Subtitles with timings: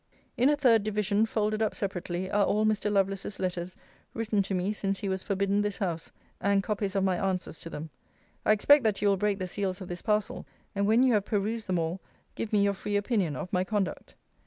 [0.35, 2.91] In a third division, folded up separately, are all Mr.
[2.91, 3.77] Lovelace's letters
[4.15, 7.69] written to me since he was forbidden this house, and copies of my answers to
[7.69, 7.91] them.
[8.43, 11.25] I expect that you will break the seals of this parcel, and when you have
[11.25, 12.01] perused them all,
[12.33, 14.15] give me your free opinion of my conduct.